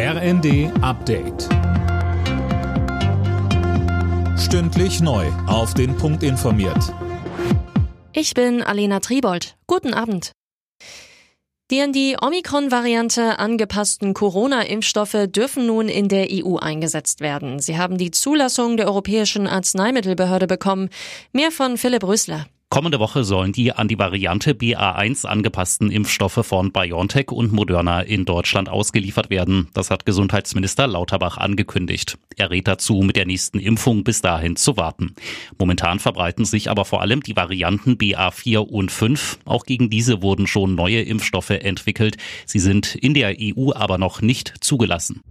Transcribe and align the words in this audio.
RND 0.00 0.70
Update. 0.80 1.48
Stündlich 4.38 5.00
neu. 5.00 5.26
Auf 5.48 5.74
den 5.74 5.96
Punkt 5.96 6.22
informiert. 6.22 6.94
Ich 8.12 8.32
bin 8.32 8.62
Alena 8.62 9.00
Tribold. 9.00 9.56
Guten 9.66 9.94
Abend. 9.94 10.30
Die 11.72 11.80
an 11.80 11.92
die 11.92 12.16
Omikron-Variante 12.22 13.40
angepassten 13.40 14.14
Corona-Impfstoffe 14.14 15.26
dürfen 15.26 15.66
nun 15.66 15.88
in 15.88 16.06
der 16.06 16.28
EU 16.30 16.58
eingesetzt 16.58 17.20
werden. 17.20 17.58
Sie 17.58 17.76
haben 17.76 17.98
die 17.98 18.12
Zulassung 18.12 18.76
der 18.76 18.86
Europäischen 18.86 19.48
Arzneimittelbehörde 19.48 20.46
bekommen. 20.46 20.90
Mehr 21.32 21.50
von 21.50 21.76
Philipp 21.76 22.04
Rösler. 22.04 22.46
Kommende 22.70 22.98
Woche 22.98 23.24
sollen 23.24 23.52
die 23.52 23.72
an 23.72 23.88
die 23.88 23.98
Variante 23.98 24.52
BA1 24.52 25.24
angepassten 25.24 25.90
Impfstoffe 25.90 26.44
von 26.46 26.70
BioNTech 26.70 27.30
und 27.30 27.50
Moderna 27.50 28.02
in 28.02 28.26
Deutschland 28.26 28.68
ausgeliefert 28.68 29.30
werden. 29.30 29.68
Das 29.72 29.90
hat 29.90 30.04
Gesundheitsminister 30.04 30.86
Lauterbach 30.86 31.38
angekündigt. 31.38 32.18
Er 32.36 32.50
rät 32.50 32.68
dazu, 32.68 33.00
mit 33.00 33.16
der 33.16 33.24
nächsten 33.24 33.58
Impfung 33.58 34.04
bis 34.04 34.20
dahin 34.20 34.54
zu 34.56 34.76
warten. 34.76 35.14
Momentan 35.58 35.98
verbreiten 35.98 36.44
sich 36.44 36.68
aber 36.68 36.84
vor 36.84 37.00
allem 37.00 37.22
die 37.22 37.36
Varianten 37.36 37.94
BA4 37.94 38.58
und 38.58 38.92
5. 38.92 39.38
Auch 39.46 39.64
gegen 39.64 39.88
diese 39.88 40.20
wurden 40.20 40.46
schon 40.46 40.74
neue 40.74 41.00
Impfstoffe 41.00 41.50
entwickelt. 41.50 42.18
Sie 42.44 42.58
sind 42.58 42.94
in 42.94 43.14
der 43.14 43.34
EU 43.40 43.72
aber 43.72 43.96
noch 43.96 44.20
nicht 44.20 44.52
zugelassen. 44.60 45.22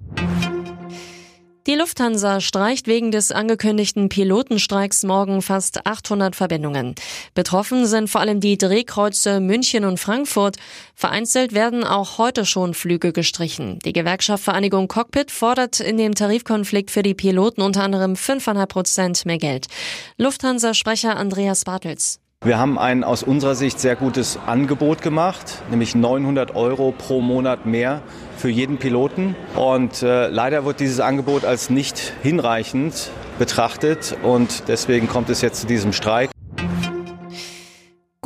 Die 1.68 1.76
Lufthansa 1.76 2.40
streicht 2.40 2.88
wegen 2.88 3.12
des 3.12 3.34
angekündigten 3.34 4.08
Pilotenstreiks 4.08 5.04
morgen 5.04 5.42
fast 5.42 5.86
800 5.86 6.34
Verbindungen. 6.34 6.96
Betroffen 7.34 7.86
sind 7.86 8.10
vor 8.10 8.22
allem 8.22 8.40
die 8.40 8.58
Drehkreuze 8.58 9.42
München 9.42 9.84
und 9.84 10.00
Frankfurt. 10.00 10.56
Vereinzelt 10.96 11.54
werden 11.54 11.84
auch 11.84 12.20
heute 12.20 12.46
schon 12.46 12.74
Flüge 12.74 13.12
gestrichen. 13.12 13.80
Die 13.84 13.92
Gewerkschaft 13.92 14.46
Vereinigung 14.46 14.88
Cockpit 14.88 15.30
fordert 15.30 15.82
in 15.82 15.98
dem 15.98 16.16
Tarifkonflikt 16.16 16.90
für 16.90 17.04
die 17.04 17.14
Piloten 17.14 17.62
unter 17.62 17.84
anderem 17.84 18.14
5,5 18.14 18.66
Prozent 18.68 19.26
mehr 19.26 19.38
Geld. 19.38 19.68
Lufthansa-Sprecher 20.16 21.18
Andreas 21.18 21.66
Bartels. 21.66 22.22
Wir 22.46 22.60
haben 22.60 22.80
ein 22.80 23.04
aus 23.04 23.24
unserer 23.24 23.56
Sicht 23.56 23.80
sehr 23.80 23.98
gutes 23.98 24.40
Angebot 24.46 25.02
gemacht, 25.02 25.64
nämlich 25.70 25.96
900 25.96 26.56
Euro 26.56 26.94
pro 26.98 27.20
Monat 27.20 27.66
mehr 27.66 28.04
für 28.38 28.50
jeden 28.50 28.78
Piloten. 28.78 29.36
Und 29.56 30.04
äh, 30.04 30.28
leider 30.28 30.66
wird 30.66 30.80
dieses 30.80 31.00
Angebot 31.00 31.46
als 31.46 31.70
nicht 31.70 32.14
hinreichend 32.24 33.10
betrachtet 33.40 34.16
und 34.24 34.64
deswegen 34.68 35.08
kommt 35.08 35.30
es 35.30 35.42
jetzt 35.42 35.62
zu 35.62 35.68
diesem 35.68 35.94
Streik. 35.94 36.30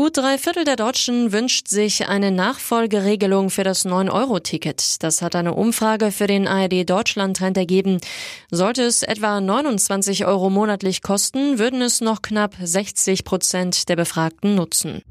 Gut 0.02 0.18
drei 0.18 0.38
Viertel 0.38 0.64
der 0.64 0.78
Deutschen 0.78 1.32
wünscht 1.32 1.68
sich 1.68 2.08
eine 2.08 2.32
Nachfolgeregelung 2.32 3.50
für 3.50 3.64
das 3.64 3.86
9-Euro-Ticket. 3.86 5.04
Das 5.04 5.22
hat 5.22 5.36
eine 5.36 5.54
Umfrage 5.54 6.12
für 6.12 6.28
den 6.28 6.48
ARD 6.48 6.90
Deutschland-Trend 6.90 7.56
ergeben. 7.58 8.00
Sollte 8.50 8.84
es 8.84 9.04
etwa 9.04 9.40
29 9.40 10.26
Euro 10.26 10.50
monatlich 10.50 11.04
kosten, 11.04 11.60
würden 11.60 11.82
es 11.82 12.02
noch 12.02 12.22
knapp 12.22 12.56
60 12.60 13.26
Prozent 13.26 13.90
der 13.90 13.96
Befragten 13.96 14.56
nutzen. 14.56 15.04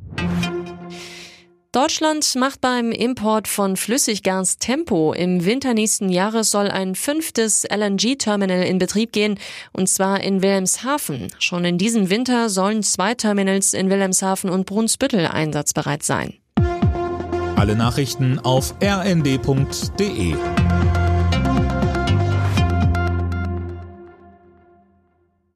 Deutschland 1.73 2.35
macht 2.35 2.61
beim 2.61 2.91
Import 2.91 3.47
von 3.47 3.77
Flüssiggas 3.77 4.59
Tempo. 4.59 5.13
Im 5.13 5.45
Winter 5.45 5.73
nächsten 5.73 6.09
Jahres 6.09 6.51
soll 6.51 6.69
ein 6.69 6.97
fünftes 6.97 7.63
LNG-Terminal 7.63 8.65
in 8.65 8.81
Betrieb 8.81 9.13
gehen, 9.13 9.39
und 9.73 9.89
zwar 9.89 10.21
in 10.21 10.43
Wilhelmshaven. 10.43 11.29
Schon 11.39 11.65
in 11.65 11.79
diesem 11.79 12.11
Winter 12.11 12.49
sollen 12.49 12.83
zwei 12.83 13.15
Terminals 13.15 13.73
in 13.73 13.89
Wilhelmshaven 13.89 14.51
und 14.51 14.67
Brunsbüttel 14.67 15.29
einsatzbereit 15.29 16.03
sein. 16.03 16.35
Alle 17.55 17.77
Nachrichten 17.77 18.41
auf 18.41 18.75
rnd.de 18.83 20.35